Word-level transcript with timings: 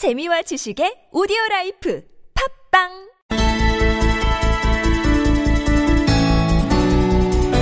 재미와 0.00 0.40
지식의 0.40 1.12
오디오 1.12 1.36
라이프 1.50 2.02
팟빵 2.72 2.88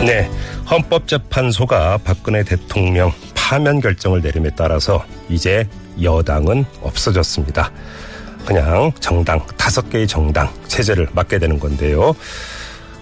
네. 0.07 0.31
헌법재판소가 0.71 1.99
박근혜 2.05 2.45
대통령 2.45 3.11
파면 3.35 3.81
결정을 3.81 4.21
내림에 4.21 4.51
따라서 4.55 5.05
이제 5.29 5.67
여당은 6.01 6.65
없어졌습니다. 6.81 7.73
그냥 8.47 8.93
정당, 9.01 9.45
다섯 9.57 9.91
개의 9.91 10.07
정당 10.07 10.49
체제를 10.69 11.09
맞게 11.15 11.41
되는 11.41 11.59
건데요. 11.59 12.15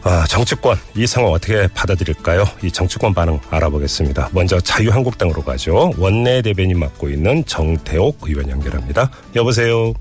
아, 0.08 0.24
정치권 0.28 0.76
이 0.94 1.04
상황 1.04 1.32
어떻게 1.32 1.66
받아들일까요? 1.74 2.44
이 2.62 2.70
정치권 2.70 3.12
반응 3.12 3.40
알아보겠습니다. 3.50 4.28
먼저 4.32 4.60
자유한국당으로 4.60 5.42
가죠. 5.42 5.90
원내 5.98 6.42
대변인 6.42 6.78
맡고 6.78 7.08
있는 7.08 7.44
정태옥 7.44 8.18
의원 8.22 8.48
연결합니다. 8.48 9.10
여보세요. 9.34 9.92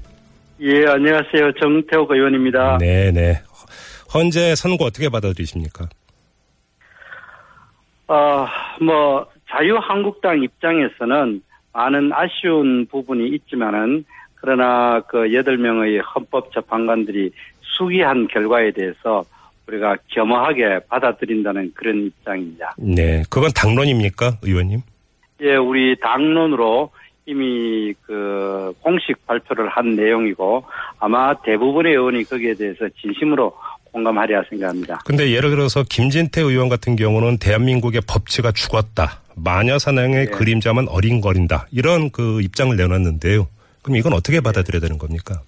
예, 0.62 0.86
안녕하세요. 0.86 1.54
정태욱 1.60 2.12
의원입니다. 2.12 2.78
네네. 2.78 3.42
현재 4.12 4.54
선거 4.54 4.86
어떻게 4.86 5.10
받아들이십니까? 5.10 5.90
어, 8.08 8.48
뭐, 8.80 9.26
자유한국당 9.50 10.44
입장에서는 10.44 11.42
많은 11.74 12.12
아쉬운 12.14 12.86
부분이 12.86 13.30
있지만은, 13.30 14.06
그러나 14.36 15.02
그 15.08 15.34
여덟 15.34 15.58
명의 15.58 15.98
헌법 15.98 16.54
재판관들이 16.54 17.32
수기한 17.62 18.28
결과에 18.28 18.70
대해서 18.70 19.26
우리가 19.68 19.98
겸허하게 20.08 20.82
받아들인다는 20.90 21.72
그런 21.74 22.06
입장입니다. 22.06 22.76
네. 22.78 23.24
그건 23.30 23.52
당론입니까, 23.56 24.38
의원님? 24.42 24.82
예, 25.42 25.56
우리 25.56 25.96
당론으로 26.00 26.92
이미 27.26 27.94
그 28.06 28.74
공식 28.82 29.26
발표를 29.26 29.70
한 29.70 29.96
내용이고 29.96 30.64
아마 31.00 31.34
대부분의 31.42 31.94
의원이 31.94 32.24
거기에 32.26 32.54
대해서 32.54 32.88
진심으로 33.02 33.54
공감하리라 33.92 34.44
생각합니다. 34.50 35.02
근데 35.06 35.32
예를 35.32 35.50
들어서 35.50 35.84
김진태 35.90 36.42
의원 36.42 36.70
같은 36.70 36.96
경우는 36.96 37.38
대한민국의 37.38 38.02
법치가 38.08 38.52
죽었다. 38.52 39.22
마녀 39.36 39.80
사냥의 39.80 40.26
네. 40.26 40.32
그림자만 40.32 40.88
어린거린다. 40.88 41.68
이런 41.72 42.10
그 42.12 42.42
입장을 42.42 42.76
내놨는데요. 42.76 43.48
그럼 43.82 43.98
이건 43.98 44.14
어떻게 44.14 44.42
받아들여야 44.42 44.82
되는 44.82 44.98
겁니까? 44.98 45.42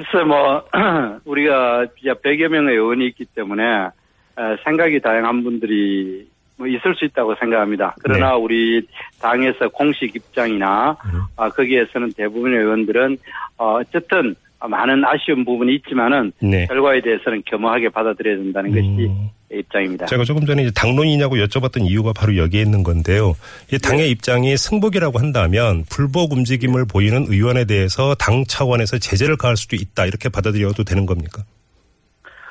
글쎄 0.00 0.24
뭐 0.24 0.64
우리가 1.26 1.86
이제 2.00 2.12
100여 2.12 2.48
명의 2.48 2.74
의원이 2.74 3.06
있기 3.08 3.26
때문에 3.34 3.62
에, 3.64 4.56
생각이 4.64 5.00
다양한 5.00 5.42
분들이 5.42 6.26
뭐 6.56 6.66
있을 6.66 6.94
수 6.94 7.04
있다고 7.04 7.34
생각합니다. 7.34 7.94
그러나 8.02 8.34
우리 8.34 8.86
당에서 9.20 9.68
공식 9.68 10.14
입장이나 10.16 10.96
음. 11.04 11.20
아, 11.36 11.48
거기에서는 11.50 12.12
대부분의 12.12 12.60
의원들은 12.60 13.18
어, 13.58 13.74
어쨌든 13.74 14.34
많은 14.68 15.04
아쉬운 15.04 15.44
부분이 15.44 15.74
있지만은 15.76 16.32
네. 16.40 16.66
결과에 16.66 17.00
대해서는 17.00 17.42
겸허하게 17.46 17.88
받아들여야 17.88 18.36
된다는 18.36 18.70
것이 18.70 19.06
음. 19.08 19.30
입장입니다. 19.52 20.06
제가 20.06 20.24
조금 20.24 20.44
전에 20.46 20.62
이제 20.62 20.70
당론이냐고 20.74 21.36
여쭤봤던 21.36 21.88
이유가 21.88 22.12
바로 22.12 22.36
여기에 22.36 22.62
있는 22.62 22.82
건데요. 22.82 23.34
이 23.72 23.78
당의 23.78 24.04
네. 24.04 24.10
입장이 24.10 24.56
승복이라고 24.56 25.18
한다면 25.18 25.84
불복 25.90 26.32
움직임을 26.32 26.84
보이는 26.86 27.24
의원에 27.28 27.64
대해서 27.64 28.14
당 28.14 28.44
차원에서 28.46 28.98
제재를 28.98 29.36
가할 29.36 29.56
수도 29.56 29.76
있다. 29.76 30.06
이렇게 30.06 30.28
받아들여도 30.28 30.84
되는 30.84 31.06
겁니까? 31.06 31.42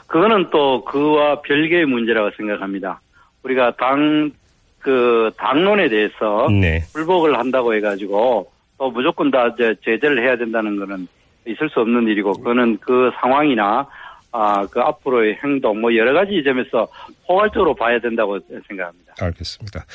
그거는 0.07 0.49
또 0.49 0.83
그와 0.85 1.41
별개의 1.41 1.85
문제라고 1.85 2.31
생각합니다. 2.35 2.99
우리가 3.43 3.75
당, 3.77 4.31
그, 4.79 5.31
당론에 5.37 5.87
대해서 5.87 6.47
네. 6.49 6.81
불복을 6.93 7.37
한다고 7.37 7.75
해가지고 7.75 8.51
또 8.79 8.91
무조건 8.91 9.29
다 9.29 9.55
제재를 9.85 10.23
해야 10.23 10.35
된다는 10.35 10.77
거는 10.77 11.07
있을 11.45 11.69
수 11.69 11.79
없는 11.79 12.07
일이고 12.07 12.33
그거는 12.33 12.77
그 12.79 13.11
상황이나 13.21 13.87
아, 14.31 14.65
그 14.67 14.79
앞으로의 14.79 15.37
행동 15.43 15.81
뭐 15.81 15.95
여러 15.95 16.13
가지 16.13 16.43
점에서 16.43 16.87
포괄적으로 17.25 17.73
봐야 17.73 17.99
된다고 17.99 18.39
생각합니다. 18.67 19.15
알겠습니다. 19.19 19.85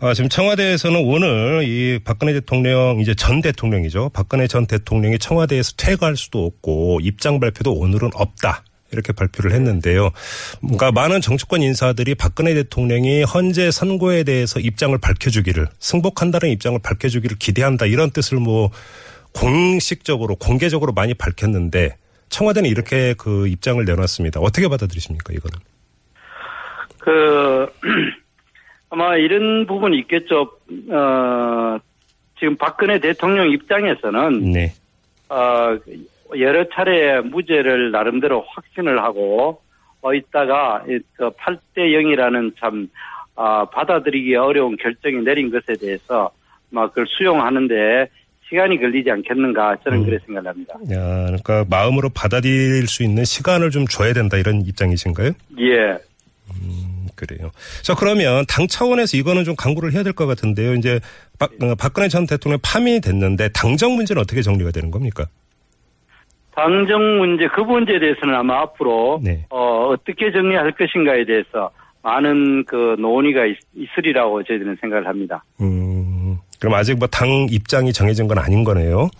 아, 0.00 0.14
지금 0.14 0.28
청와대에서는 0.28 1.04
오늘 1.04 1.64
이 1.64 1.98
박근혜 2.04 2.32
대통령 2.32 3.00
이제 3.00 3.14
전 3.14 3.40
대통령이죠. 3.40 4.10
박근혜 4.14 4.46
전 4.46 4.66
대통령이 4.66 5.18
청와대에서 5.18 5.72
퇴거할 5.76 6.16
수도 6.16 6.44
없고 6.44 7.00
입장 7.02 7.40
발표도 7.40 7.72
오늘은 7.72 8.10
없다. 8.14 8.62
이렇게 8.92 9.12
발표를 9.12 9.52
했는데요. 9.52 10.10
그러니까 10.60 10.92
많은 10.92 11.22
정치권 11.22 11.62
인사들이 11.62 12.14
박근혜 12.14 12.52
대통령이 12.54 13.24
현재 13.26 13.70
선거에 13.70 14.22
대해서 14.22 14.60
입장을 14.60 14.96
밝혀주기를 14.98 15.66
승복한다는 15.78 16.50
입장을 16.50 16.78
밝혀주기를 16.82 17.38
기대한다 17.38 17.86
이런 17.86 18.10
뜻을 18.10 18.38
뭐 18.38 18.70
공식적으로 19.34 20.36
공개적으로 20.36 20.92
많이 20.92 21.14
밝혔는데 21.14 21.96
청와대는 22.28 22.68
이렇게 22.68 23.14
그 23.18 23.46
입장을 23.48 23.84
내놨습니다. 23.84 24.40
어떻게 24.40 24.68
받아들이십니까 24.68 25.32
이거는? 25.34 25.58
그 26.98 27.66
아마 28.90 29.16
이런 29.16 29.66
부분이 29.66 29.98
있겠죠. 30.00 30.50
어, 30.90 31.78
지금 32.38 32.56
박근혜 32.56 32.98
대통령 32.98 33.50
입장에서는 33.50 34.52
네. 34.52 34.72
어, 35.28 35.78
여러 36.38 36.68
차례 36.70 37.20
무죄를 37.20 37.90
나름대로 37.90 38.44
확신을 38.48 39.02
하고 39.02 39.60
어 40.00 40.14
있다가 40.14 40.84
이, 40.88 40.98
그 41.14 41.30
8대 41.30 41.76
0이라는 41.76 42.54
참 42.58 42.88
아, 43.34 43.64
받아들이기 43.66 44.34
어려운 44.34 44.76
결정이 44.76 45.22
내린 45.22 45.50
것에 45.50 45.78
대해서 45.80 46.30
막 46.70 46.88
그걸 46.88 47.06
수용하는데 47.06 48.08
시간이 48.52 48.78
걸리지 48.78 49.10
않겠는가 49.10 49.78
저는 49.82 49.98
음. 50.00 50.04
그래 50.04 50.18
생각합니다. 50.26 50.74
야, 50.92 51.24
그러니까 51.24 51.64
마음으로 51.70 52.10
받아들일 52.14 52.86
수 52.86 53.02
있는 53.02 53.24
시간을 53.24 53.70
좀 53.70 53.86
줘야 53.86 54.12
된다 54.12 54.36
이런 54.36 54.60
입장이신가요? 54.66 55.30
예. 55.58 55.92
음, 56.50 57.06
그래요. 57.16 57.50
자, 57.82 57.94
그러면 57.94 58.44
당 58.46 58.66
차원에서 58.68 59.16
이거는 59.16 59.44
좀 59.44 59.56
강구를 59.56 59.94
해야 59.94 60.02
될 60.02 60.12
것 60.12 60.26
같은데요. 60.26 60.74
이제 60.74 61.00
박, 61.38 61.50
어, 61.62 61.74
박근혜 61.78 62.08
전 62.08 62.26
대통령 62.26 62.58
파면이 62.62 63.00
됐는데 63.00 63.48
당정 63.54 63.94
문제는 63.94 64.20
어떻게 64.20 64.42
정리가 64.42 64.70
되는 64.70 64.90
겁니까? 64.90 65.24
당정 66.54 67.16
문제 67.18 67.48
그 67.48 67.62
문제에 67.62 67.98
대해서는 67.98 68.34
아마 68.34 68.60
앞으로 68.60 69.20
네. 69.24 69.46
어, 69.48 69.86
어떻게 69.88 70.30
정리할 70.30 70.72
것인가에 70.72 71.24
대해서 71.24 71.70
많은 72.02 72.64
그 72.66 72.96
논의가 72.98 73.46
있, 73.46 73.56
있으리라고 73.74 74.42
저희들은 74.42 74.76
생각을 74.82 75.06
합니다. 75.06 75.42
음, 75.62 76.11
그럼 76.62 76.74
아직 76.74 76.96
뭐 76.96 77.08
당 77.08 77.48
입장이 77.50 77.92
정해진 77.92 78.28
건 78.28 78.38
아닌 78.38 78.62
거네요. 78.62 79.10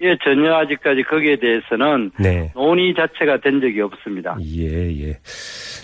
예, 0.00 0.16
전혀 0.24 0.54
아직까지 0.54 1.02
거기에 1.02 1.36
대해서는 1.36 2.12
네. 2.18 2.50
논의 2.54 2.94
자체가 2.94 3.40
된 3.40 3.60
적이 3.60 3.82
없습니다. 3.82 4.36
예, 4.40 5.08
예. 5.08 5.18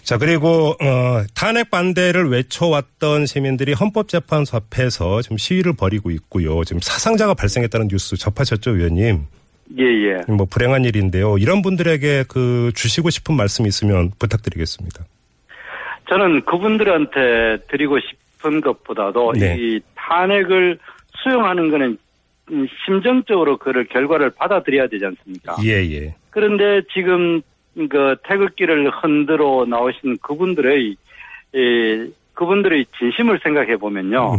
자, 0.03 0.17
그리고, 0.17 0.71
어, 0.81 1.25
탄핵 1.35 1.71
반대를 1.71 2.31
외쳐왔던 2.31 3.27
시민들이 3.27 3.73
헌법재판소 3.75 4.57
앞에서 4.57 5.21
지금 5.21 5.37
시위를 5.37 5.75
벌이고 5.77 6.11
있고요. 6.13 6.65
지금 6.65 6.81
사상자가 6.81 7.35
발생했다는 7.35 7.89
뉴스 7.89 8.17
접하셨죠, 8.17 8.71
의원님? 8.77 9.25
예, 9.79 9.83
예. 9.83 10.33
뭐 10.33 10.47
불행한 10.47 10.85
일인데요. 10.85 11.37
이런 11.37 11.61
분들에게 11.61 12.25
그 12.29 12.71
주시고 12.75 13.11
싶은 13.11 13.35
말씀 13.35 13.67
있으면 13.67 14.11
부탁드리겠습니다. 14.19 15.05
저는 16.09 16.45
그분들한테 16.45 17.65
드리고 17.69 17.99
싶은 17.99 18.61
것보다도 18.61 19.33
네. 19.33 19.57
이 19.59 19.81
탄핵을 20.09 20.79
수용하는 21.23 21.71
거는 21.71 21.99
음, 22.51 22.67
심정적으로 22.85 23.57
그를 23.57 23.85
결과를 23.85 24.31
받아들여야 24.31 24.89
되지 24.89 25.07
않습니까? 25.07 25.57
예, 25.65 25.83
예. 25.91 26.15
그런데 26.31 26.83
지금 26.93 27.41
그 27.75 28.17
태극기를 28.25 28.91
흔들어 28.91 29.65
나오신 29.67 30.19
그분들의 30.19 30.97
이, 31.55 32.13
그분들의 32.35 32.87
진심을 32.99 33.41
생각해 33.43 33.77
보면요. 33.77 34.37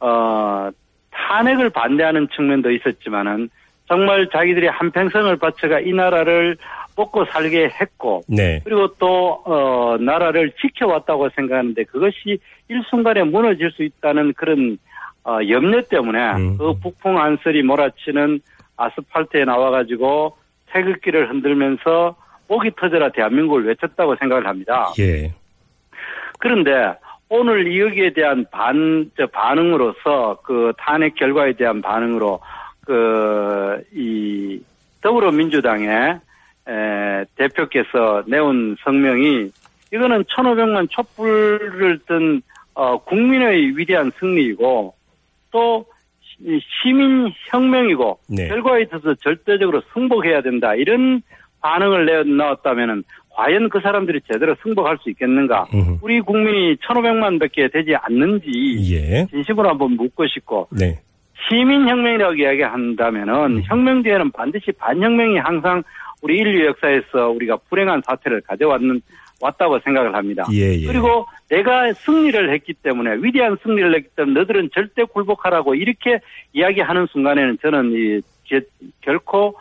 어, 0.00 0.70
탄핵을 1.10 1.70
반대하는 1.70 2.28
측면도 2.34 2.70
있었지만은 2.70 3.48
정말 3.86 4.28
자기들이 4.30 4.68
한평생을 4.68 5.36
바쳐가 5.36 5.80
이 5.80 5.92
나라를 5.92 6.56
먹고 6.96 7.24
살게 7.26 7.70
했고 7.80 8.22
네. 8.28 8.60
그리고 8.64 8.88
또, 8.98 9.42
어, 9.44 9.96
나라를 9.98 10.52
지켜왔다고 10.60 11.28
생각하는데 11.30 11.84
그것이 11.84 12.38
일순간에 12.68 13.24
무너질 13.24 13.70
수 13.72 13.82
있다는 13.82 14.32
그런, 14.34 14.78
어, 15.24 15.38
염려 15.48 15.82
때문에 15.82 16.32
음. 16.34 16.58
그 16.58 16.74
북풍 16.74 17.18
한설이 17.18 17.62
몰아치는 17.62 18.40
아스팔트에 18.76 19.44
나와가지고 19.44 20.36
태극기를 20.66 21.30
흔들면서 21.30 22.16
목이 22.48 22.70
터져라 22.76 23.10
대한민국을 23.10 23.66
외쳤다고 23.66 24.16
생각을 24.16 24.46
합니다. 24.46 24.92
예. 24.98 25.32
그런데 26.38 26.94
오늘 27.28 27.78
여기에 27.78 28.12
대한 28.12 28.44
반, 28.50 29.10
저 29.16 29.26
반응으로서 29.26 30.40
그 30.42 30.72
탄핵 30.78 31.14
결과에 31.14 31.54
대한 31.54 31.80
반응으로 31.80 32.40
그, 32.86 33.82
이, 33.94 34.60
더불어민주당의 35.02 35.88
에, 36.66 37.24
대표께서 37.36 38.22
내온 38.26 38.76
성명이 38.84 39.50
이거는 39.92 40.24
1,500만 40.24 40.88
촛불을 40.90 42.00
뜬 42.06 42.42
어, 42.74 42.98
국민의 43.04 43.76
위대한 43.76 44.10
승리이고 44.18 44.94
또 45.52 45.84
시- 46.22 46.60
시민 46.82 47.30
혁명이고 47.50 48.18
네. 48.30 48.48
결과에 48.48 48.82
있어서 48.82 49.14
절대적으로 49.14 49.82
승복해야 49.92 50.40
된다 50.42 50.74
이런 50.74 51.22
반응을 51.60 52.06
내 52.06 52.22
넣었다면은 52.24 53.04
과연 53.30 53.68
그 53.68 53.80
사람들이 53.80 54.20
제대로 54.32 54.54
승복할 54.62 54.98
수 55.02 55.10
있겠는가? 55.10 55.66
음흠. 55.72 55.98
우리 56.02 56.20
국민이 56.20 56.76
1,500만 56.76 57.38
밖에 57.38 57.68
되지 57.68 57.94
않는지 57.94 58.48
예. 58.94 59.26
진심으로 59.30 59.68
한번 59.68 59.92
묻고 59.92 60.26
싶고 60.26 60.68
네. 60.70 60.98
시민혁명이라고 61.48 62.34
이야기한다면은 62.34 63.34
음. 63.56 63.62
혁명 63.66 64.02
뒤에는 64.02 64.30
반드시 64.32 64.72
반혁명이 64.72 65.38
항상 65.38 65.82
우리 66.22 66.38
인류 66.38 66.66
역사에서 66.66 67.28
우리가 67.30 67.58
불행한 67.68 68.02
사태를 68.06 68.40
가져왔는 68.42 69.00
왔다고 69.40 69.78
생각을 69.80 70.14
합니다. 70.14 70.46
예, 70.52 70.74
예. 70.80 70.86
그리고 70.86 71.26
내가 71.50 71.92
승리를 71.92 72.52
했기 72.52 72.72
때문에 72.72 73.16
위대한 73.20 73.56
승리를 73.62 73.94
했기 73.94 74.08
때문에 74.16 74.40
너들은 74.40 74.70
절대 74.72 75.04
굴복하라고 75.04 75.74
이렇게 75.74 76.20
이야기하는 76.54 77.06
순간에는 77.10 77.58
저는 77.60 77.92
이 77.92 78.20
게- 78.44 78.60
결코 79.02 79.54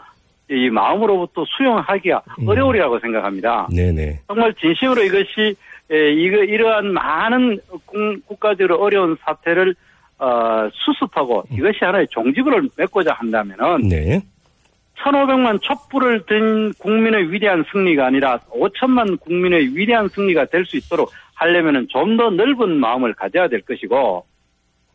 이 0.50 0.70
마음으로부터 0.70 1.44
수용하기가 1.58 2.22
음. 2.40 2.48
어려우리라고 2.48 3.00
생각합니다. 3.00 3.68
네네. 3.76 4.22
정말 4.28 4.54
진심으로 4.54 5.04
이것이 5.04 5.56
에, 5.92 6.12
이거 6.14 6.38
이러한 6.38 6.94
많은 6.94 7.60
국- 7.86 8.26
국가적으로 8.28 8.78
어려운 8.78 9.18
사태를 9.22 9.76
어, 10.24 10.70
수습하고 10.72 11.44
이것이 11.52 11.80
하나의 11.82 12.08
종지부를 12.10 12.70
맺고자 12.78 13.12
한다면은 13.14 13.90
네. 13.90 14.22
1,500만 15.04 15.62
촛불을 15.62 16.26
든 16.28 16.72
국민의 16.80 17.30
위대한 17.32 17.66
승리가 17.72 18.06
아니라 18.06 18.38
5천만 18.50 19.20
국민의 19.20 19.76
위대한 19.76 20.08
승리가 20.08 20.46
될 20.46 20.66
수 20.66 20.78
있도록 20.78 21.12
하려면은 21.36 21.88
좀 21.90 22.16
더 22.16 22.30
넓은 22.30 22.80
마음을 22.80 23.14
가져야 23.16 23.50
될 23.50 23.62
것이고 23.62 24.24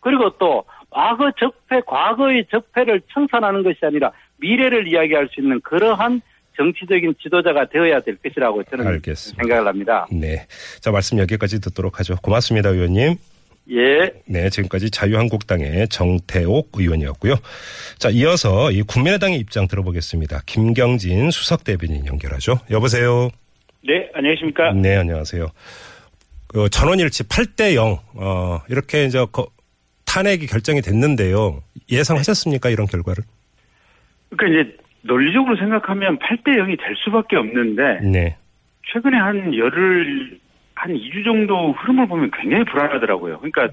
그리고 0.00 0.30
또 0.38 0.64
과거 0.88 1.30
적폐, 1.38 1.82
과거의 1.86 2.46
적폐를 2.50 3.02
청산하는 3.12 3.62
것이 3.64 3.80
아니라 3.82 4.10
미래를 4.38 4.88
이야기할 4.88 5.28
수 5.30 5.40
있는 5.42 5.60
그러한 5.60 6.22
정치적인 6.56 7.16
지도자가 7.22 7.66
되어야 7.68 8.00
될 8.00 8.16
것이라고 8.16 8.62
저는 8.64 8.86
알겠습니다. 8.86 9.42
생각을 9.42 9.68
합니다. 9.68 10.06
네. 10.10 10.46
자, 10.80 10.90
말씀 10.90 11.18
여기까지 11.18 11.60
듣도록 11.60 11.98
하죠. 12.00 12.16
고맙습니다, 12.22 12.70
의원님. 12.70 13.16
예. 13.70 14.10
네, 14.26 14.48
지금까지 14.48 14.90
자유한국당의 14.90 15.88
정태옥 15.88 16.70
의원이었고요. 16.74 17.34
자, 17.98 18.08
이어서 18.10 18.70
이 18.70 18.82
국민의당의 18.82 19.38
입장 19.38 19.68
들어보겠습니다. 19.68 20.40
김경진 20.46 21.30
수석 21.30 21.64
대변인 21.64 22.06
연결하죠. 22.06 22.60
여보세요. 22.70 23.28
네, 23.86 24.08
안녕하십니까. 24.14 24.72
네, 24.72 24.96
안녕하세요. 24.96 25.46
그 26.48 26.70
전원일치 26.70 27.24
8대 27.24 27.74
0, 27.74 27.98
어, 28.14 28.60
이렇게 28.70 29.04
이제 29.04 29.24
거- 29.30 29.48
탄핵이 30.06 30.46
결정이 30.46 30.80
됐는데요. 30.80 31.62
예상하셨습니까? 31.92 32.70
이런 32.70 32.86
결과를? 32.86 33.22
그러니까 34.30 34.62
이제 34.62 34.76
논리적으로 35.02 35.56
생각하면 35.56 36.18
8대 36.18 36.56
0이 36.56 36.78
될 36.78 36.96
수밖에 37.04 37.36
없는데 37.36 38.00
네. 38.10 38.36
최근에 38.92 39.16
한 39.18 39.54
열흘 39.54 40.38
한 40.78 40.94
2주 40.94 41.24
정도 41.24 41.72
흐름을 41.72 42.06
보면 42.06 42.30
굉장히 42.30 42.64
불안하더라고요. 42.64 43.38
그러니까 43.38 43.68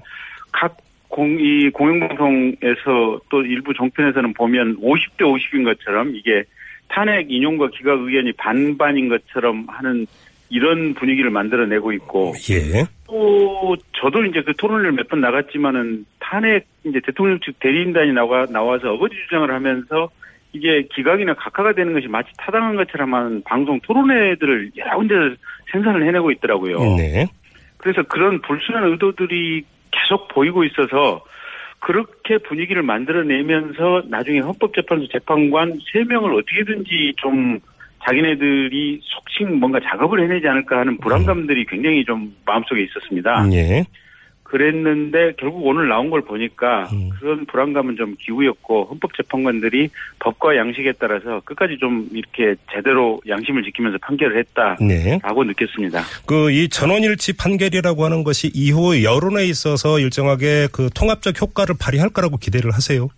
각 0.52 0.76
공, 1.08 1.38
이 1.38 1.70
공영방송에서 1.70 3.20
또 3.28 3.42
일부 3.42 3.72
종편에서는 3.74 4.34
보면 4.34 4.80
50대 4.80 5.20
50인 5.20 5.64
것처럼 5.64 6.14
이게 6.16 6.42
탄핵 6.88 7.30
인용과 7.30 7.70
기각 7.70 8.00
의견이 8.00 8.32
반반인 8.32 9.08
것처럼 9.08 9.66
하는 9.68 10.06
이런 10.48 10.94
분위기를 10.94 11.30
만들어내고 11.30 11.92
있고 11.92 12.32
예. 12.50 12.84
또 13.06 13.76
저도 14.00 14.24
이제 14.24 14.42
그 14.42 14.52
토론을 14.56 14.92
몇 14.92 15.08
번 15.08 15.20
나갔지만은 15.20 16.04
탄핵 16.20 16.66
이제 16.84 17.00
대통령 17.04 17.38
측 17.40 17.58
대리인단이 17.60 18.12
나와 18.12 18.46
나와서 18.46 18.92
어거지 18.94 19.14
주장을 19.24 19.48
하면서 19.50 20.08
이게 20.56 20.86
기각이나 20.94 21.34
각하가 21.34 21.72
되는 21.72 21.92
것이 21.92 22.08
마치 22.08 22.30
타당한 22.38 22.76
것처럼 22.76 23.14
하는 23.14 23.42
방송 23.44 23.78
토론회들을 23.80 24.72
여러 24.76 24.96
군데서 24.96 25.36
생산을 25.72 26.06
해내고 26.06 26.30
있더라고요. 26.32 26.78
네. 26.96 27.26
그래서 27.76 28.02
그런 28.02 28.40
불순한 28.40 28.84
의도들이 28.92 29.64
계속 29.90 30.28
보이고 30.28 30.64
있어서 30.64 31.24
그렇게 31.78 32.38
분위기를 32.38 32.82
만들어내면서 32.82 34.02
나중에 34.08 34.40
헌법재판소 34.40 35.08
재판관 35.08 35.78
3명을 35.94 36.38
어떻게든지 36.38 37.14
좀 37.16 37.60
자기네들이 38.04 39.00
속칭 39.02 39.58
뭔가 39.58 39.80
작업을 39.80 40.22
해내지 40.22 40.48
않을까 40.48 40.78
하는 40.80 40.96
불안감들이 40.98 41.66
굉장히 41.66 42.04
좀 42.04 42.34
마음속에 42.44 42.82
있었습니다. 42.82 43.48
예. 43.52 43.84
그랬는데 44.48 45.34
결국 45.38 45.66
오늘 45.66 45.88
나온 45.88 46.10
걸 46.10 46.22
보니까 46.22 46.88
음. 46.92 47.10
그런 47.20 47.46
불안감은 47.46 47.96
좀 47.96 48.14
기우였고 48.18 48.86
헌법재판관들이 48.90 49.90
법과 50.18 50.56
양식에 50.56 50.92
따라서 50.98 51.40
끝까지 51.44 51.78
좀 51.78 52.08
이렇게 52.12 52.54
제대로 52.72 53.20
양심을 53.28 53.62
지키면서 53.62 53.98
판결을 54.00 54.44
네. 54.80 55.12
했다라고 55.12 55.44
느꼈습니다. 55.44 56.02
그 56.26 56.56
이 56.56 56.68
전원일치 56.68 57.36
판결이라고 57.36 58.04
하는 58.04 58.24
것이 58.24 58.50
이후 58.54 59.02
여론에 59.02 59.44
있어서 59.44 59.98
일정하게 59.98 60.68
그 60.72 60.88
통합적 60.94 61.40
효과를 61.40 61.74
발휘할 61.78 62.08
거라고 62.10 62.38
기대를 62.38 62.70
하세요. 62.72 63.08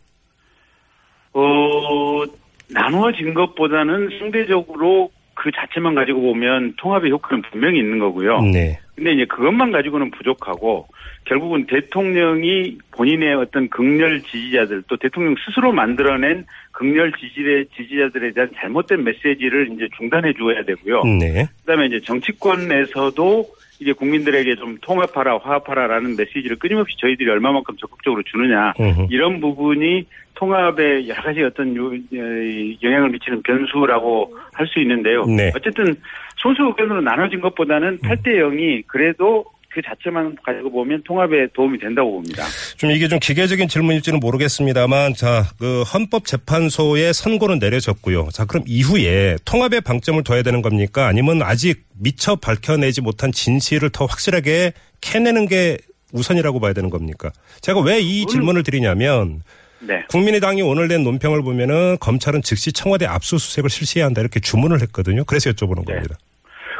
어, 1.34 2.24
나누어진 2.68 3.34
것보다는 3.34 4.08
상대적으로 4.18 5.10
그 5.34 5.50
자체만 5.52 5.94
가지고 5.94 6.20
보면 6.20 6.74
통합의 6.78 7.12
효과는 7.12 7.42
분명히 7.50 7.78
있는 7.78 8.00
거고요. 8.00 8.40
네. 8.40 8.80
근데 8.98 9.12
이제 9.12 9.24
그것만 9.26 9.70
가지고는 9.70 10.10
부족하고 10.10 10.88
결국은 11.24 11.66
대통령이 11.66 12.78
본인의 12.90 13.34
어떤 13.34 13.68
극렬 13.68 14.20
지지자들 14.22 14.82
또 14.88 14.96
대통령 14.96 15.36
스스로 15.46 15.70
만들어낸 15.72 16.44
극렬 16.72 17.12
지지의 17.12 17.66
지지자들에 17.76 18.32
대한 18.32 18.50
잘못된 18.56 19.04
메시지를 19.04 19.70
이제 19.72 19.88
중단해 19.96 20.32
주어야 20.32 20.64
되고요. 20.64 21.04
네. 21.20 21.46
그다음에 21.60 21.86
이제 21.86 22.00
정치권에서도 22.00 23.46
이게 23.80 23.92
국민들에게 23.92 24.56
좀 24.56 24.76
통합하라, 24.80 25.38
화합하라라는 25.38 26.16
메시지를 26.16 26.56
끊임없이 26.58 26.96
저희들이 26.98 27.30
얼마만큼 27.30 27.76
적극적으로 27.76 28.22
주느냐 28.24 28.72
음흠. 28.80 29.06
이런 29.10 29.40
부분이 29.40 30.06
통합에 30.34 31.06
여러 31.08 31.22
가지 31.22 31.42
어떤 31.42 31.74
요- 31.76 31.94
에, 31.94 32.76
영향을 32.82 33.10
미치는 33.10 33.42
변수라고 33.42 34.36
할 34.52 34.66
수 34.66 34.80
있는데요. 34.80 35.24
네. 35.26 35.52
어쨌든 35.54 35.94
소수 36.36 36.62
의견으로 36.64 37.00
나눠진 37.00 37.40
것보다는 37.40 37.98
8대 37.98 38.26
0이 38.38 38.82
그래도 38.86 39.44
그 39.70 39.82
자체만 39.82 40.36
가지고 40.44 40.70
보면 40.70 41.02
통합에 41.04 41.48
도움이 41.54 41.78
된다고 41.78 42.12
봅니다. 42.12 42.44
좀 42.76 42.90
이게 42.90 43.06
좀 43.06 43.18
기계적인 43.18 43.68
질문일지는 43.68 44.18
모르겠습니다만, 44.20 45.14
자, 45.14 45.44
그 45.58 45.82
헌법재판소의 45.82 47.12
선고는 47.12 47.58
내려졌고요. 47.58 48.28
자, 48.32 48.44
그럼 48.44 48.64
이후에 48.66 49.36
통합에 49.44 49.80
방점을 49.80 50.22
둬야 50.24 50.42
되는 50.42 50.62
겁니까? 50.62 51.06
아니면 51.06 51.42
아직 51.42 51.84
미처 51.98 52.36
밝혀내지 52.36 53.02
못한 53.02 53.30
진실을 53.30 53.90
더 53.90 54.06
확실하게 54.06 54.72
캐내는 55.00 55.46
게 55.46 55.76
우선이라고 56.12 56.60
봐야 56.60 56.72
되는 56.72 56.88
겁니까? 56.88 57.30
제가 57.60 57.80
왜 57.80 58.00
이 58.00 58.24
질문을 58.26 58.62
드리냐면, 58.62 59.42
네. 59.80 60.02
국민의당이 60.08 60.62
오늘 60.62 60.88
낸 60.88 61.04
논평을 61.04 61.42
보면은 61.42 61.98
검찰은 62.00 62.42
즉시 62.42 62.72
청와대 62.72 63.06
압수수색을 63.06 63.70
실시해야 63.70 64.06
한다 64.06 64.20
이렇게 64.22 64.40
주문을 64.40 64.80
했거든요. 64.82 65.24
그래서 65.24 65.50
여쭤보는 65.50 65.86
네. 65.86 65.94
겁니다. 65.94 66.16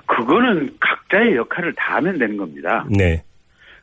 그거는 0.09 0.71
각자의 0.81 1.37
역할을 1.37 1.73
다 1.75 1.97
하면 1.97 2.19
되는 2.19 2.37
겁니다. 2.37 2.85
네. 2.91 3.23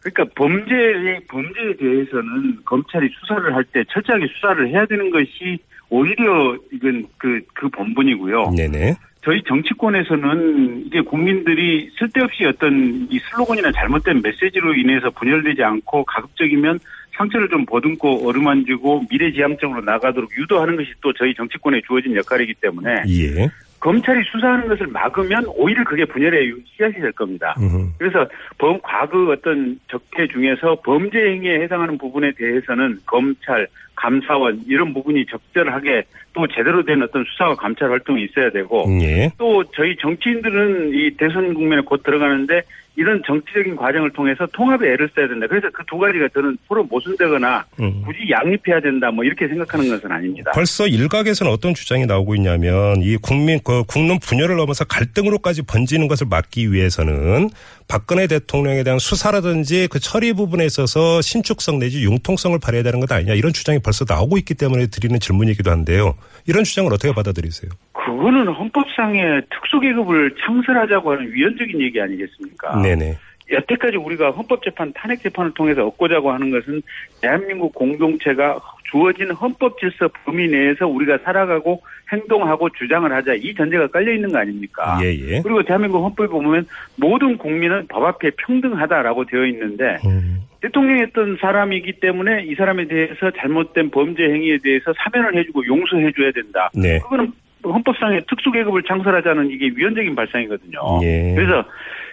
그러니까 0.02 0.26
범죄에 0.36 1.20
범죄에 1.28 1.76
대해서는 1.80 2.60
검찰이 2.66 3.10
수사를 3.20 3.56
할 3.56 3.64
때 3.72 3.84
철저하게 3.90 4.28
수사를 4.28 4.70
해야 4.70 4.86
되는 4.86 5.10
것이 5.10 5.58
오히려 5.90 6.58
이건 6.72 7.08
그 7.18 7.42
그 7.54 7.70
본분이고요. 7.70 8.52
네네. 8.56 8.96
저희 9.24 9.42
정치권에서는 9.48 10.84
이게 10.86 11.02
국민들이 11.02 11.90
쓸데없이 11.98 12.46
어떤 12.46 13.08
이 13.10 13.20
슬로건이나 13.20 13.72
잘못된 13.72 14.22
메시지로 14.22 14.76
인해서 14.76 15.10
분열되지 15.10 15.64
않고 15.64 16.06
가급적이면 16.06 16.80
상처를 17.18 17.50
좀 17.50 17.66
보듬고 17.66 18.28
어루만지고 18.28 19.06
미래지향적으로 19.10 19.82
나가도록 19.82 20.30
유도하는 20.38 20.76
것이 20.76 20.92
또 21.02 21.12
저희 21.14 21.34
정치권에 21.34 21.82
주어진 21.88 22.16
역할이기 22.16 22.56
때문에 22.62 23.04
예. 23.08 23.50
검찰이 23.86 24.24
수사하는 24.32 24.68
것을 24.68 24.88
막으면 24.88 25.46
오히려 25.56 25.84
그게 25.84 26.06
분열의 26.06 26.56
씨앗이 26.76 26.96
될 26.96 27.12
겁니다. 27.12 27.54
음흠. 27.60 27.90
그래서 28.00 28.28
범 28.58 28.80
과거 28.82 29.30
어떤 29.30 29.80
적폐 29.92 30.28
중에서 30.28 30.82
범죄 30.84 31.20
행위에 31.20 31.62
해당하는 31.62 31.96
부분에 32.00 32.32
대해서는 32.36 32.98
검찰, 33.06 33.68
감사원 33.94 34.64
이런 34.66 34.92
부분이 34.92 35.28
적절하게 35.28 36.04
또 36.34 36.48
제대로 36.48 36.84
된 36.84 37.04
어떤 37.04 37.24
수사와 37.26 37.54
감찰 37.54 37.92
활동이 37.92 38.24
있어야 38.24 38.50
되고 38.50 38.88
예. 39.04 39.30
또 39.38 39.64
저희 39.76 39.96
정치인들은 39.98 40.90
이 40.96 41.12
대선 41.18 41.54
국면에 41.54 41.84
곧 41.86 42.02
들어가는데 42.02 42.64
이런 42.98 43.22
정치적인 43.26 43.76
과정을 43.76 44.12
통해서 44.12 44.46
통합에 44.54 44.88
애를 44.94 45.10
써야 45.16 45.28
된다. 45.28 45.48
그래서 45.48 45.70
그 45.72 45.84
두 45.88 45.98
가지가 46.00 46.28
저는 46.34 46.58
서로 46.68 46.84
모순되거나 46.84 47.66
음. 47.80 48.02
굳이 48.06 48.20
양립해야 48.30 48.82
된다. 48.82 49.12
뭐 49.12 49.24
이렇게 49.24 49.48
생각하는 49.48 49.88
것은 49.90 50.12
아닙니다. 50.12 50.52
벌써 50.54 50.88
일각에서는 50.88 51.52
어떤 51.52 51.74
주장이 51.74 52.06
나오고 52.06 52.36
있냐면 52.36 53.02
이 53.02 53.16
국민 53.18 53.60
그 53.64 53.84
국론 53.88 54.20
분열을 54.20 54.58
넘어서 54.58 54.84
갈등으로까지 54.84 55.62
번지는 55.62 56.08
것을 56.08 56.28
막기 56.30 56.74
위해서는 56.74 57.50
박근혜 57.88 58.28
대통령에 58.28 58.84
대한 58.84 59.00
수사라든지 59.00 59.88
그 59.90 60.00
처리 60.00 60.34
부분에 60.34 60.66
있어서 60.66 61.22
신축성 61.22 61.80
내지 61.80 62.04
융통성을 62.04 62.58
발휘해야 62.60 62.84
되는 62.84 63.00
것 63.00 63.12
아니냐 63.12 63.34
이런 63.34 63.54
주장이 63.54 63.80
벌써 63.80 64.06
나오고 64.08 64.38
있기 64.40 64.56
때문에 64.56 64.88
드리는 64.88 65.18
질문이기도 65.20 65.72
한데요. 65.72 66.16
이런 66.48 66.64
주장을 66.64 66.92
어떻게 66.92 67.14
받아들이세요? 67.14 67.72
그거는 68.06 68.48
헌법상의 68.48 69.42
특수계급을 69.50 70.36
창설하자고 70.46 71.12
하는 71.12 71.34
위헌적인 71.34 71.82
얘기 71.82 72.00
아니겠습니까? 72.00 72.82
네네. 72.82 73.18
여태까지 73.52 73.98
우리가 73.98 74.32
헌법재판 74.32 74.94
탄핵 74.94 75.22
재판을 75.22 75.52
통해서 75.54 75.86
얻고자고 75.86 76.32
하는 76.32 76.50
것은 76.52 76.82
대한민국 77.22 77.74
공동체가 77.74 78.60
주어진 78.90 79.32
헌법 79.32 79.80
질서 79.80 80.10
범위 80.24 80.48
내에서 80.48 80.88
우리가 80.88 81.20
살아가고 81.24 81.82
행동하고 82.12 82.70
주장을 82.70 83.12
하자 83.12 83.34
이 83.36 83.54
전제가 83.54 83.88
깔려 83.88 84.14
있는 84.14 84.32
거 84.32 84.40
아닙니까? 84.40 85.00
예 85.02 85.14
예. 85.14 85.42
그리고 85.42 85.64
대한민국 85.64 86.04
헌법에 86.04 86.28
보면 86.28 86.66
모든 86.96 87.38
국민은 87.38 87.88
법 87.88 88.04
앞에 88.04 88.32
평등하다라고 88.38 89.26
되어 89.26 89.46
있는데 89.46 89.98
음, 90.06 90.42
대통령이었던 90.62 91.38
사람이기 91.40 92.00
때문에 92.00 92.46
이 92.46 92.56
사람에 92.56 92.88
대해서 92.88 93.32
잘못된 93.38 93.92
범죄 93.92 94.24
행위에 94.24 94.58
대해서 94.64 94.94
사면을 94.98 95.38
해주고 95.38 95.66
용서해줘야 95.68 96.32
된다. 96.32 96.70
네. 96.74 97.00
그거는 97.00 97.32
헌법상의 97.70 98.26
특수계급을 98.28 98.84
창설하자는 98.84 99.50
이게 99.52 99.72
위헌적인 99.76 100.16
발상이거든요. 100.16 100.80
예. 101.04 101.34
그래서 101.36 101.66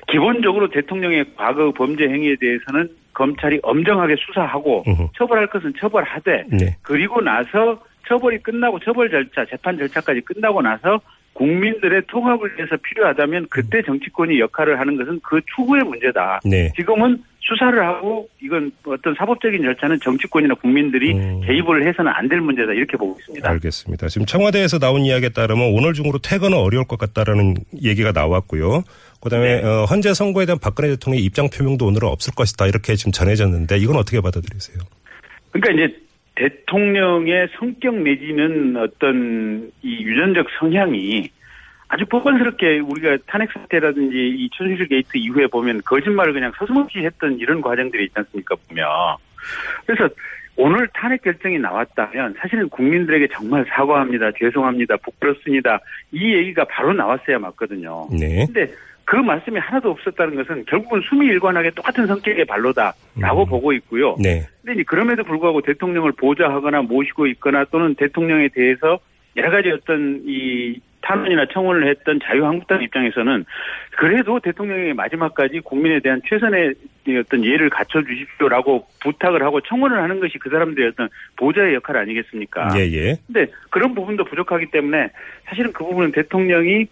기본적으로 0.08 0.68
대통령의 0.70 1.26
과거 1.36 1.72
범죄 1.72 2.04
행위에 2.04 2.36
대해서는 2.40 2.88
검찰이 3.14 3.60
엄정하게 3.62 4.16
수사하고 4.18 4.84
음흠. 4.86 5.08
처벌할 5.16 5.46
것은 5.48 5.74
처벌하되 5.78 6.44
네. 6.50 6.76
그리고 6.82 7.20
나서 7.20 7.82
처벌이 8.08 8.38
끝나고 8.38 8.80
처벌 8.80 9.10
절차, 9.10 9.44
재판 9.44 9.76
절차까지 9.78 10.22
끝나고 10.22 10.62
나서 10.62 11.00
국민들의 11.34 12.02
통합을 12.08 12.56
위해서 12.56 12.76
필요하다면 12.82 13.46
그때 13.50 13.82
정치권이 13.82 14.38
역할을 14.40 14.78
하는 14.78 14.96
것은 14.96 15.20
그 15.22 15.40
추후의 15.56 15.82
문제다. 15.84 16.40
네. 16.44 16.70
지금은 16.76 17.22
수사를 17.40 17.84
하고 17.84 18.28
이건 18.40 18.70
어떤 18.86 19.14
사법적인 19.16 19.62
절차는 19.62 19.98
정치권이나 20.00 20.54
국민들이 20.54 21.12
음. 21.14 21.40
개입을 21.44 21.86
해서는 21.88 22.12
안 22.14 22.28
될 22.28 22.40
문제다 22.40 22.72
이렇게 22.72 22.96
보고 22.96 23.16
있습니다. 23.18 23.50
알겠습니다. 23.50 24.08
지금 24.08 24.26
청와대에서 24.26 24.78
나온 24.78 25.00
이야기에 25.02 25.30
따르면 25.30 25.72
오늘 25.74 25.92
중으로 25.92 26.18
퇴거는 26.18 26.56
어려울 26.56 26.86
것 26.86 26.98
같다라는 26.98 27.56
얘기가 27.82 28.12
나왔고요. 28.12 28.84
그다음에 29.20 29.60
네. 29.60 29.66
어, 29.66 29.84
헌재 29.84 30.14
선고에 30.14 30.46
대한 30.46 30.58
박근혜 30.60 30.90
대통령의 30.90 31.24
입장 31.24 31.48
표명도 31.50 31.84
오늘은 31.86 32.08
없을 32.08 32.32
것이다 32.34 32.66
이렇게 32.68 32.94
지금 32.94 33.10
전해졌는데 33.12 33.76
이건 33.78 33.96
어떻게 33.96 34.20
받아들이세요? 34.20 34.78
그러니까 35.50 35.72
이제 35.84 35.96
대통령의 36.34 37.48
성격 37.58 37.96
내지는 37.96 38.76
어떤 38.76 39.70
이 39.82 40.02
유전적 40.02 40.46
성향이 40.58 41.28
아주 41.88 42.06
뻔뻔스럽게 42.06 42.78
우리가 42.78 43.18
탄핵 43.26 43.52
사태라든지 43.52 44.16
이 44.16 44.48
최순실 44.56 44.88
게이트 44.88 45.18
이후에 45.18 45.46
보면 45.46 45.82
거짓말을 45.84 46.32
그냥 46.32 46.50
서슴없이 46.56 47.00
했던 47.00 47.38
이런 47.38 47.60
과정들이 47.60 48.04
있지 48.04 48.14
않습니까 48.16 48.54
보면. 48.66 48.86
그래서 49.84 50.08
오늘 50.56 50.88
탄핵 50.94 51.22
결정이 51.22 51.58
나왔다면 51.58 52.34
사실은 52.38 52.68
국민들에게 52.70 53.28
정말 53.32 53.64
사과합니다 53.68 54.32
죄송합니다 54.38 54.96
부끄럽습니다. 54.98 55.80
이 56.12 56.34
얘기가 56.34 56.64
바로 56.64 56.94
나왔어야 56.94 57.38
맞거든요. 57.38 58.08
네. 58.10 58.46
근데 58.46 58.72
그 59.04 59.16
말씀이 59.16 59.58
하나도 59.58 59.90
없었다는 59.90 60.36
것은 60.36 60.64
결국은 60.66 61.00
숨이 61.08 61.26
일관하게 61.26 61.70
똑같은 61.70 62.06
성격의 62.06 62.44
발로다라고 62.44 63.44
음. 63.44 63.48
보고 63.48 63.72
있고요. 63.74 64.16
네. 64.18 64.46
근데 64.60 64.74
이제 64.74 64.82
그럼에도 64.84 65.24
불구하고 65.24 65.60
대통령을 65.62 66.12
보좌하거나 66.12 66.82
모시고 66.82 67.26
있거나 67.28 67.64
또는 67.70 67.94
대통령에 67.94 68.48
대해서 68.48 68.98
여러 69.36 69.50
가지 69.50 69.70
어떤 69.70 70.22
이 70.26 70.80
탄원이나 71.02 71.46
청원을 71.52 71.88
했던 71.88 72.20
자유한국당 72.22 72.82
입장에서는 72.82 73.44
그래도 73.98 74.38
대통령의 74.40 74.94
마지막까지 74.94 75.60
국민에 75.60 76.00
대한 76.00 76.22
최선의 76.28 76.74
어떤 77.20 77.44
예를 77.44 77.68
갖춰 77.70 78.00
주십시오라고 78.02 78.86
부탁을 79.00 79.42
하고 79.42 79.60
청원을 79.60 80.00
하는 80.00 80.20
것이 80.20 80.38
그 80.38 80.48
사람들의 80.48 80.90
어떤 80.90 81.08
보좌의 81.36 81.74
역할 81.74 81.96
아니겠습니까? 81.96 82.68
예, 82.76 82.82
예. 82.92 83.16
근데 83.26 83.50
그런 83.70 83.94
부분도 83.94 84.24
부족하기 84.24 84.66
때문에 84.70 85.10
사실은 85.44 85.72
그 85.72 85.84
부분은 85.84 86.12
대통령이 86.12 86.86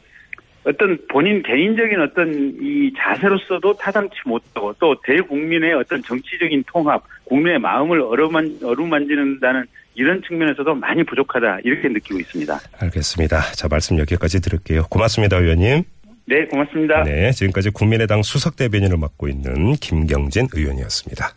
어떤 0.64 0.99
본인 1.09 1.43
개인적인 1.43 2.00
어떤 2.00 2.57
이 2.61 2.93
자세로서도 2.99 3.76
타당치 3.76 4.17
못하고 4.26 4.75
또 4.79 4.95
대국민의 5.05 5.73
어떤 5.75 6.02
정치적인 6.02 6.64
통합, 6.67 7.02
국민의 7.25 7.59
마음을 7.59 8.00
어루만, 8.00 8.59
어루만지는다는 8.62 9.64
이런 9.95 10.23
측면에서도 10.23 10.75
많이 10.75 11.02
부족하다 11.05 11.61
이렇게 11.64 11.88
느끼고 11.88 12.21
있습니다. 12.21 12.61
알겠습니다. 12.79 13.40
자, 13.52 13.69
말씀 13.69 13.99
여기까지 13.99 14.40
들을게요. 14.40 14.87
고맙습니다, 14.90 15.38
의원님. 15.38 15.83
네, 16.26 16.45
고맙습니다. 16.45 17.02
네, 17.05 17.33
지금까지 17.33 17.71
국민의당 17.71 18.23
수석 18.23 18.57
대변인을 18.57 18.97
맡고 18.99 19.29
있는 19.29 19.73
김경진 19.75 20.49
의원이었습니다. 20.55 21.31